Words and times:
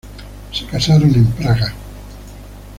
Se 0.51 0.65
casaron 0.65 1.13
en 1.13 1.27
Praga. 1.27 1.71